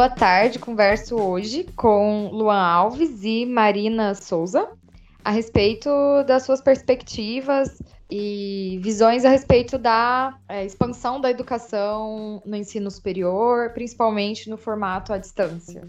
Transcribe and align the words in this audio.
boa 0.00 0.08
tarde. 0.08 0.58
Converso 0.58 1.14
hoje 1.14 1.64
com 1.76 2.30
Luan 2.32 2.56
Alves 2.58 3.22
e 3.22 3.44
Marina 3.44 4.14
Souza 4.14 4.66
a 5.22 5.30
respeito 5.30 5.90
das 6.26 6.44
suas 6.44 6.62
perspectivas 6.62 7.82
e 8.10 8.80
visões 8.82 9.26
a 9.26 9.28
respeito 9.28 9.76
da 9.76 10.38
é, 10.48 10.64
expansão 10.64 11.20
da 11.20 11.30
educação 11.30 12.42
no 12.46 12.56
ensino 12.56 12.90
superior, 12.90 13.74
principalmente 13.74 14.48
no 14.48 14.56
formato 14.56 15.12
à 15.12 15.18
distância. 15.18 15.86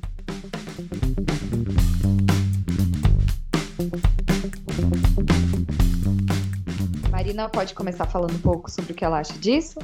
Marina 7.10 7.48
pode 7.48 7.74
começar 7.74 8.08
falando 8.08 8.36
um 8.36 8.42
pouco 8.42 8.70
sobre 8.70 8.92
o 8.92 8.94
que 8.94 9.06
ela 9.06 9.20
acha 9.20 9.38
disso? 9.40 9.80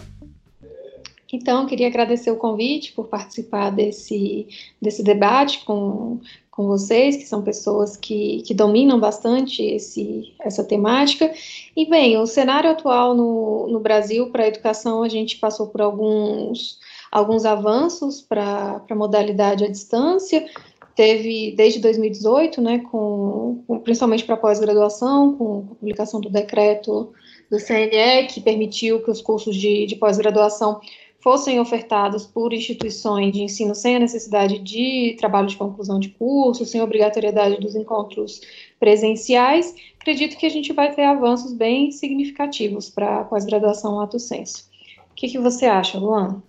Então, 1.31 1.66
queria 1.66 1.88
agradecer 1.88 2.31
o 2.31 2.38
convite 2.38 2.94
por 2.94 3.08
participar 3.08 3.70
desse, 3.70 4.48
desse 4.81 5.04
debate 5.04 5.66
com, 5.66 6.20
com 6.50 6.66
vocês, 6.67 7.17
que 7.17 7.26
são 7.26 7.41
pessoas 7.41 7.98
que, 7.98 8.41
que 8.44 8.53
dominam 8.53 9.00
bastante 9.00 9.62
esse, 9.62 10.34
essa 10.40 10.63
temática. 10.63 11.31
E, 11.76 11.86
bem, 11.86 12.17
o 12.17 12.26
cenário 12.26 12.72
atual 12.72 13.13
no, 13.13 13.67
no 13.67 13.80
Brasil 13.80 14.30
para 14.31 14.44
a 14.44 14.48
educação, 14.48 15.03
a 15.03 15.09
gente 15.09 15.38
passou 15.38 15.67
por 15.67 15.81
alguns, 15.81 16.80
alguns 17.12 17.45
avanços 17.45 18.22
para 18.22 18.81
a 18.89 18.95
modalidade 18.95 19.66
à 19.66 19.67
distância, 19.67 20.48
teve 20.95 21.53
desde 21.55 21.80
2018, 21.80 22.59
né, 22.59 22.80
com, 22.80 23.64
com 23.67 23.80
principalmente 23.80 24.25
para 24.25 24.36
pós-graduação, 24.36 25.38
com 25.38 25.59
a 25.59 25.75
publicação 25.75 26.20
do 26.20 26.28
decreto 26.28 27.14
do 27.52 27.59
CNE, 27.59 28.28
que 28.28 28.41
permitiu 28.41 29.03
que 29.03 29.12
os 29.12 29.22
cursos 29.22 29.55
de, 29.55 29.86
de 29.86 29.95
pós-graduação 29.95 30.81
fossem 31.20 31.60
ofertados 31.60 32.26
por 32.26 32.54
instituições 32.54 33.34
de 33.34 33.42
ensino 33.42 33.73
sem 33.73 33.96
a 33.96 34.00
necessidade 34.00 34.60
de 34.60 35.16
trabalho 35.20 35.48
de 35.48 35.58
conclusão 35.58 36.00
de 36.00 36.09
curso, 36.09 36.66
sem 36.66 36.82
obrigatoriedade 36.82 37.59
dos 37.59 37.76
encontros 37.76 38.42
presenciais, 38.80 39.74
acredito 40.00 40.38
que 40.38 40.46
a 40.46 40.50
gente 40.50 40.72
vai 40.74 40.94
ter 40.94 41.04
avanços 41.04 41.54
bem 41.54 41.92
significativos 41.92 42.90
para 42.90 43.22
a 43.22 43.24
pós-graduação 43.24 43.96
lato 43.96 44.20
sensu. 44.20 44.66
O 45.12 45.16
que, 45.16 45.28
que 45.28 45.40
você 45.40 45.66
acha, 45.66 45.98
Luan? 45.98 46.42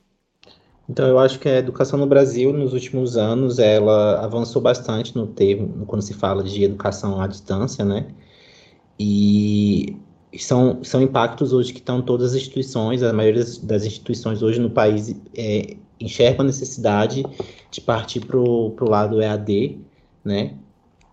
Então, 0.89 1.07
eu 1.07 1.19
acho 1.19 1.39
que 1.39 1.49
a 1.49 1.59
educação 1.59 1.99
no 1.99 2.07
Brasil, 2.07 2.51
nos 2.53 2.73
últimos 2.73 3.17
anos, 3.17 3.59
ela 3.59 4.25
avançou 4.25 4.63
bastante 4.63 5.15
no 5.15 5.27
termo, 5.27 5.85
quando 5.87 6.01
se 6.01 6.15
fala 6.15 6.43
de 6.43 6.65
educação 6.65 7.21
à 7.21 7.27
distância, 7.27 7.85
né? 7.85 8.07
E 8.99 9.97
são, 10.37 10.83
são 10.83 11.01
impactos 11.01 11.53
hoje 11.53 11.73
que 11.73 11.79
estão 11.79 12.03
todas 12.03 12.33
as 12.33 12.37
instituições, 12.37 13.03
a 13.03 13.13
maioria 13.13 13.45
das, 13.63 13.85
instituições 13.85 14.43
hoje 14.43 14.61
no 14.61 14.71
país 14.71 15.15
é, 15.35 15.77
enxerga 16.01 16.43
a 16.43 16.47
necessidade 16.47 17.25
de 17.71 17.81
partir 17.81 18.21
para 18.21 18.39
o 18.39 18.75
lado 18.81 19.23
EAD, 19.23 19.79
né, 20.25 20.55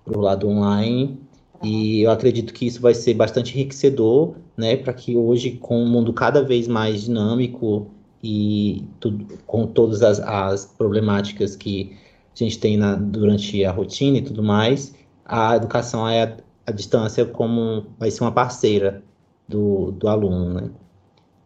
para 0.04 0.18
o 0.18 0.22
lado 0.22 0.48
online, 0.48 1.18
e 1.64 2.02
eu 2.02 2.12
acredito 2.12 2.54
que 2.54 2.66
isso 2.68 2.82
vai 2.82 2.94
ser 2.94 3.14
bastante 3.14 3.54
enriquecedor, 3.56 4.36
né, 4.58 4.76
para 4.76 4.94
que 4.94 5.16
hoje, 5.16 5.52
com 5.52 5.82
um 5.82 5.88
mundo 5.88 6.12
cada 6.12 6.44
vez 6.44 6.68
mais 6.68 7.04
dinâmico 7.04 7.88
e 8.22 8.84
tudo, 9.00 9.26
com 9.46 9.66
todas 9.68 10.02
as, 10.02 10.20
as 10.20 10.66
problemáticas 10.66 11.56
que 11.56 11.96
a 12.34 12.44
gente 12.44 12.60
tem 12.60 12.76
na, 12.76 12.96
durante 12.96 13.64
a 13.64 13.72
rotina 13.72 14.18
e 14.18 14.22
tudo 14.22 14.44
mais, 14.44 14.94
a 15.24 15.56
educação 15.56 16.08
é 16.08 16.38
a 16.66 16.72
distância 16.72 17.26
como 17.26 17.88
vai 17.98 18.10
ser 18.10 18.24
uma 18.24 18.32
parceira 18.32 19.04
do, 19.48 19.92
do 19.92 20.08
aluno, 20.08 20.54
né? 20.54 20.72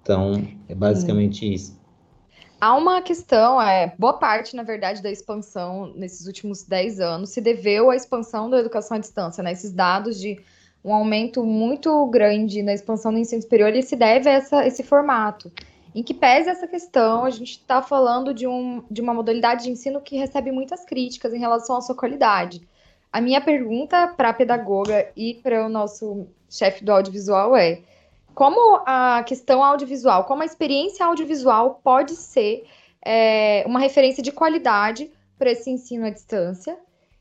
Então, 0.01 0.47
é 0.67 0.73
basicamente 0.73 1.39
Sim. 1.39 1.51
isso. 1.51 1.79
Há 2.61 2.75
uma 2.75 3.01
questão, 3.01 3.61
é, 3.61 3.93
boa 3.97 4.13
parte, 4.13 4.55
na 4.55 4.63
verdade, 4.63 5.01
da 5.01 5.09
expansão 5.09 5.93
nesses 5.95 6.27
últimos 6.27 6.63
10 6.63 6.99
anos 6.99 7.29
se 7.29 7.39
deveu 7.39 7.89
à 7.89 7.95
expansão 7.95 8.49
da 8.49 8.59
educação 8.59 8.97
à 8.97 8.99
distância, 8.99 9.41
né? 9.41 9.53
Esses 9.53 9.71
dados 9.71 10.19
de 10.19 10.39
um 10.83 10.93
aumento 10.93 11.45
muito 11.45 12.05
grande 12.07 12.61
na 12.61 12.73
expansão 12.73 13.11
do 13.13 13.17
ensino 13.17 13.41
superior, 13.41 13.69
ele 13.69 13.81
se 13.81 13.95
deve 13.95 14.29
a 14.29 14.33
essa, 14.33 14.65
esse 14.65 14.83
formato. 14.83 15.51
Em 15.93 16.03
que 16.03 16.13
pese 16.13 16.49
essa 16.49 16.67
questão, 16.67 17.25
a 17.25 17.29
gente 17.29 17.51
está 17.51 17.81
falando 17.81 18.33
de, 18.33 18.45
um, 18.45 18.83
de 18.89 19.01
uma 19.01 19.13
modalidade 19.13 19.63
de 19.63 19.71
ensino 19.71 20.01
que 20.01 20.17
recebe 20.17 20.51
muitas 20.51 20.85
críticas 20.85 21.33
em 21.33 21.39
relação 21.39 21.77
à 21.77 21.81
sua 21.81 21.95
qualidade. 21.95 22.67
A 23.11 23.19
minha 23.19 23.41
pergunta 23.41 24.07
para 24.07 24.29
a 24.29 24.33
pedagoga 24.33 25.07
e 25.15 25.35
para 25.35 25.65
o 25.65 25.69
nosso 25.69 26.27
chefe 26.49 26.83
do 26.83 26.91
audiovisual 26.91 27.55
é: 27.55 27.81
como 28.35 28.81
a 28.85 29.23
questão 29.25 29.63
audiovisual, 29.63 30.25
como 30.25 30.43
a 30.43 30.45
experiência 30.45 31.05
audiovisual 31.05 31.81
pode 31.83 32.15
ser 32.15 32.65
é, 33.03 33.63
uma 33.65 33.79
referência 33.79 34.21
de 34.21 34.31
qualidade 34.31 35.11
para 35.37 35.51
esse 35.51 35.69
ensino 35.69 36.05
à 36.05 36.09
distância? 36.09 36.77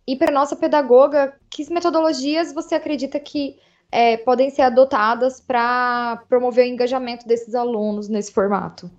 E 0.06 0.16
para 0.16 0.32
nossa 0.32 0.56
pedagoga, 0.56 1.34
que 1.50 1.70
metodologias 1.72 2.52
você 2.52 2.74
acredita 2.74 3.18
que 3.20 3.56
é, 3.90 4.16
podem 4.18 4.50
ser 4.50 4.62
adotadas 4.62 5.40
para 5.40 6.22
promover 6.28 6.66
o 6.66 6.68
engajamento 6.68 7.26
desses 7.26 7.54
alunos 7.54 8.08
nesse 8.08 8.32
formato? 8.32 8.90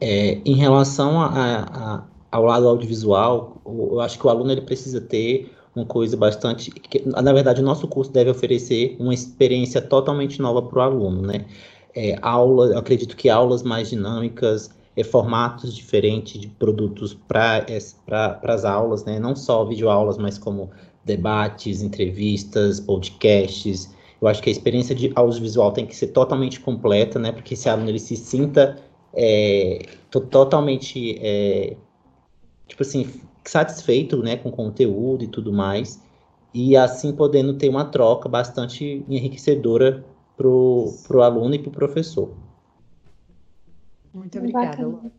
É, 0.00 0.40
em 0.44 0.54
relação 0.54 1.20
a, 1.20 1.28
a, 1.28 2.02
ao 2.30 2.44
lado 2.44 2.68
audiovisual, 2.68 3.60
eu 3.64 4.00
acho 4.00 4.18
que 4.18 4.26
o 4.26 4.30
aluno 4.30 4.50
ele 4.50 4.62
precisa 4.62 5.00
ter 5.00 5.52
uma 5.74 5.86
coisa 5.86 6.16
bastante. 6.16 6.70
Que, 6.70 7.02
na 7.08 7.32
verdade, 7.32 7.60
o 7.60 7.64
nosso 7.64 7.86
curso 7.88 8.12
deve 8.12 8.30
oferecer 8.30 8.96
uma 8.98 9.14
experiência 9.14 9.80
totalmente 9.80 10.40
nova 10.40 10.62
para 10.62 10.78
o 10.78 10.82
aluno, 10.82 11.22
né? 11.22 11.46
É, 11.94 12.16
aula, 12.22 12.78
acredito 12.78 13.16
que 13.16 13.28
aulas 13.28 13.62
mais 13.62 13.90
dinâmicas, 13.90 14.70
é, 14.96 15.04
formatos 15.04 15.74
diferentes 15.74 16.40
de 16.40 16.48
produtos 16.48 17.14
para 17.14 17.66
as 18.42 18.64
aulas, 18.64 19.04
né? 19.04 19.18
Não 19.18 19.34
só 19.34 19.64
videoaulas, 19.64 20.18
mas 20.18 20.38
como 20.38 20.70
debates, 21.04 21.82
entrevistas, 21.82 22.80
podcasts. 22.80 23.90
Eu 24.20 24.28
acho 24.28 24.42
que 24.42 24.48
a 24.48 24.52
experiência 24.52 24.94
de 24.94 25.12
audiovisual 25.14 25.72
tem 25.72 25.84
que 25.84 25.96
ser 25.96 26.08
totalmente 26.08 26.60
completa, 26.60 27.18
né? 27.18 27.32
Porque 27.32 27.54
esse 27.54 27.68
aluno 27.68 27.88
ele 27.88 27.98
se 27.98 28.16
sinta 28.16 28.78
é, 29.14 29.86
totalmente, 30.10 31.18
é, 31.20 31.76
tipo 32.68 32.82
assim, 32.82 33.06
satisfeito 33.44 34.22
né, 34.22 34.36
com 34.36 34.48
o 34.48 34.52
conteúdo 34.52 35.24
e 35.24 35.28
tudo 35.28 35.52
mais, 35.52 36.02
e 36.54 36.76
assim 36.76 37.14
podendo 37.14 37.54
ter 37.54 37.68
uma 37.68 37.84
troca 37.84 38.28
bastante 38.28 39.04
enriquecedora 39.08 40.04
para 40.36 40.48
o 40.48 41.22
aluno 41.22 41.54
e 41.54 41.58
para 41.58 41.68
o 41.68 41.72
professor. 41.72 42.30
Muito 44.12 44.38
obrigada. 44.38 45.12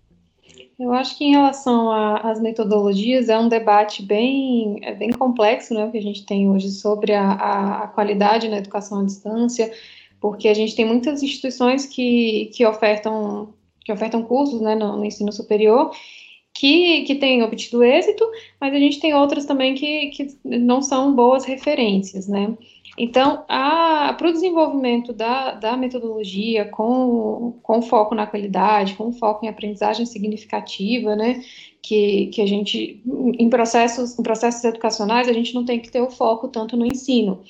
Eu 0.80 0.92
acho 0.92 1.18
que 1.18 1.24
em 1.24 1.32
relação 1.32 1.92
às 1.92 2.42
metodologias 2.42 3.30
é 3.30 3.38
um 3.38 3.48
debate 3.48 4.04
bem, 4.04 4.80
é 4.82 4.94
bem 4.94 5.12
complexo, 5.12 5.74
né, 5.74 5.90
que 5.90 5.98
a 5.98 6.02
gente 6.02 6.26
tem 6.26 6.50
hoje 6.50 6.72
sobre 6.72 7.14
a, 7.14 7.32
a, 7.32 7.84
a, 7.84 7.88
qualidade 7.88 8.50
na 8.50 8.58
educação 8.58 9.00
à 9.00 9.04
distância, 9.04 9.72
porque 10.20 10.48
a 10.48 10.54
gente 10.54 10.76
tem 10.76 10.86
muitas 10.86 11.22
instituições 11.22 11.86
que, 11.86 12.50
que 12.54 12.66
ofertam 12.66 13.54
que 13.86 13.92
ofertam 13.92 14.24
cursos 14.24 14.62
né, 14.62 14.76
no, 14.76 14.98
no 14.98 15.06
ensino 15.06 15.32
superior 15.32 15.92
que, 16.54 17.02
que 17.04 17.16
têm 17.16 17.44
obtido 17.44 17.84
êxito, 17.84 18.24
mas 18.62 18.74
a 18.74 18.78
gente 18.78 19.00
tem 19.00 19.14
outras 19.14 19.46
também 19.46 19.74
que, 19.74 20.08
que 20.08 20.38
não 20.46 20.82
são 20.82 21.14
boas 21.14 21.46
referências, 21.46 22.28
né? 22.28 22.56
Então, 22.96 23.44
para 23.48 24.28
o 24.28 24.32
desenvolvimento 24.32 25.12
da, 25.12 25.54
da 25.54 25.76
metodologia 25.76 26.66
com, 26.66 27.58
com 27.64 27.82
foco 27.82 28.14
na 28.14 28.28
qualidade, 28.28 28.94
com 28.94 29.12
foco 29.12 29.44
em 29.44 29.50
aprendizagem 29.50 30.06
significativa, 30.06 31.16
né, 31.16 31.44
que, 31.82 32.28
que 32.28 32.40
a 32.40 32.46
gente, 32.46 33.02
em 33.40 33.50
processos, 33.50 34.18
em 34.18 34.22
processos 34.22 34.64
educacionais, 34.64 35.28
a 35.28 35.34
gente 35.34 35.56
não 35.56 35.66
tem 35.66 35.80
que 35.80 35.92
ter 35.92 36.02
o 36.02 36.12
foco 36.12 36.48
tanto 36.48 36.78
no 36.78 36.86
ensino. 36.86 37.42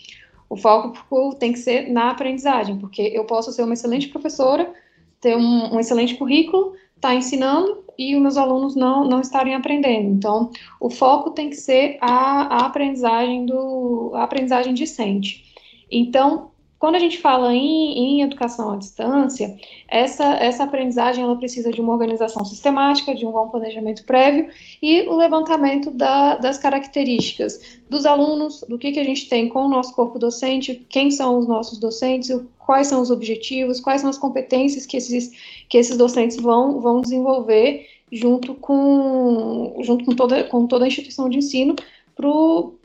O 0.49 0.55
foco 0.55 1.35
tem 1.35 1.51
que 1.51 1.59
ser 1.59 1.91
na 1.91 2.11
aprendizagem, 2.11 2.77
porque 2.77 3.01
eu 3.01 3.25
posso 3.25 3.51
ser 3.51 3.63
uma 3.63 3.73
excelente 3.73 4.07
professora, 4.07 4.73
ter 5.19 5.35
um, 5.35 5.75
um 5.75 5.79
excelente 5.79 6.15
currículo, 6.15 6.73
estar 7.03 7.09
tá 7.09 7.15
ensinando, 7.15 7.83
e 7.97 8.15
os 8.15 8.21
meus 8.21 8.37
alunos 8.37 8.75
não, 8.75 9.03
não 9.03 9.19
estarem 9.19 9.53
aprendendo. 9.53 10.09
Então, 10.09 10.49
o 10.79 10.89
foco 10.89 11.31
tem 11.31 11.49
que 11.49 11.57
ser 11.57 11.97
a, 12.01 12.61
a 12.61 12.65
aprendizagem 12.65 13.45
do 13.45 14.11
a 14.15 14.23
aprendizagem 14.23 14.73
discente. 14.73 15.43
Então, 15.91 16.51
quando 16.83 16.95
a 16.95 16.99
gente 16.99 17.17
fala 17.17 17.55
em, 17.55 17.97
em, 17.97 18.21
educação 18.23 18.71
à 18.71 18.75
distância, 18.75 19.55
essa, 19.87 20.33
essa 20.33 20.65
aprendizagem 20.65 21.23
ela 21.23 21.37
precisa 21.37 21.71
de 21.71 21.79
uma 21.79 21.93
organização 21.93 22.43
sistemática, 22.43 23.15
de 23.15 23.25
um 23.25 23.31
bom 23.31 23.47
planejamento 23.47 24.03
prévio 24.03 24.49
e 24.81 25.03
o 25.03 25.15
levantamento 25.15 25.89
da, 25.89 26.35
das 26.35 26.57
características 26.57 27.79
dos 27.89 28.05
alunos, 28.05 28.65
do 28.67 28.77
que, 28.77 28.91
que 28.91 28.99
a 28.99 29.03
gente 29.05 29.29
tem 29.29 29.47
com 29.47 29.65
o 29.65 29.69
nosso 29.69 29.95
corpo 29.95 30.19
docente, 30.19 30.85
quem 30.89 31.09
são 31.09 31.39
os 31.39 31.47
nossos 31.47 31.79
docentes, 31.79 32.29
quais 32.59 32.87
são 32.87 33.01
os 33.01 33.09
objetivos, 33.09 33.79
quais 33.79 34.01
são 34.01 34.09
as 34.09 34.17
competências 34.17 34.85
que 34.85 34.97
esses, 34.97 35.31
que 35.69 35.77
esses 35.77 35.95
docentes 35.95 36.35
vão, 36.35 36.81
vão 36.81 36.99
desenvolver 36.99 37.87
junto 38.11 38.55
com, 38.55 39.77
junto 39.79 40.03
com, 40.03 40.13
toda, 40.13 40.43
com 40.43 40.67
toda 40.67 40.83
a 40.83 40.87
instituição 40.89 41.29
de 41.29 41.37
ensino 41.37 41.77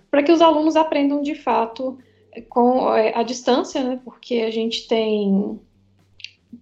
para 0.09 0.23
que 0.23 0.31
os 0.31 0.41
alunos 0.41 0.77
aprendam 0.77 1.21
de 1.21 1.35
fato 1.35 1.99
com 2.43 2.95
é, 2.95 3.15
a 3.15 3.23
distância, 3.23 3.83
né, 3.83 4.01
porque 4.05 4.37
a 4.37 4.51
gente 4.51 4.87
tem 4.89 5.59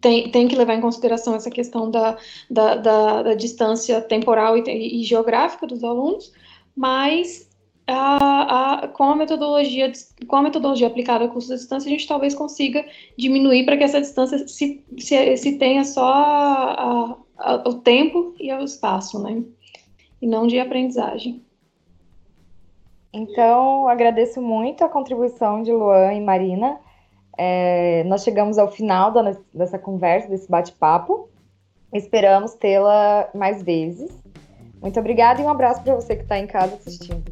tem, 0.00 0.31
tem 0.31 0.49
que 0.49 0.56
levar 0.56 0.75
em 0.75 0.81
consideração 0.81 1.34
essa 1.34 1.50
questão 1.50 1.90
da, 1.90 2.17
da, 2.50 2.75
da, 2.76 3.23
da 3.23 3.34
distância 3.34 4.00
temporal 4.00 4.56
e, 4.56 5.00
e, 5.00 5.05
geográfica 5.05 5.67
dos 5.67 5.82
alunos, 5.84 6.32
mas 6.76 7.49
a, 7.87 8.82
a, 8.82 8.88
com, 8.88 9.05
a 9.05 9.17
metodologia, 9.17 9.93
com 10.26 10.37
a 10.37 10.43
metodologia 10.43 10.88
aplicada 10.88 11.25
ao 11.25 11.31
curso 11.31 11.49
da 11.49 11.55
distância, 11.55 11.88
a 11.88 11.90
gente 11.90 12.06
talvez 12.06 12.34
consiga 12.34 12.84
diminuir 13.17 13.64
para 13.64 13.76
que 13.76 13.84
essa 13.84 14.00
distância 14.00 14.46
se, 14.49 14.84
se, 14.99 15.37
se 15.37 15.58
tenha 15.58 15.84
só 15.84 16.05
a, 16.05 17.17
a, 17.38 17.55
o 17.69 17.75
tempo 17.75 18.34
e 18.40 18.52
o 18.52 18.64
espaço, 18.64 19.22
né? 19.22 19.43
E 20.20 20.26
não 20.26 20.46
de 20.46 20.58
aprendizagem. 20.58 21.45
Então, 23.16 23.88
agradeço 23.88 24.42
muito 24.42 24.84
a 24.84 24.90
contribuição 24.90 25.62
de 25.62 25.72
Luan 25.72 26.12
e 26.12 26.20
Marina. 26.20 26.78
É, 27.38 28.04
nós 28.04 28.22
chegamos 28.22 28.58
ao 28.58 28.70
final 28.70 29.10
da, 29.10 29.34
dessa 29.54 29.78
conversa, 29.78 30.28
desse 30.28 30.50
bate-papo. 30.50 31.30
Esperamos 31.94 32.52
tê-la 32.54 33.30
mais 33.34 33.62
vezes. 33.62 34.10
Muito 34.82 35.00
obrigada 35.00 35.40
e 35.40 35.44
um 35.44 35.48
abraço 35.48 35.82
para 35.82 35.94
você 35.94 36.14
que 36.14 36.24
está 36.24 36.38
em 36.38 36.46
casa 36.46 36.74
assistindo. 36.74 37.24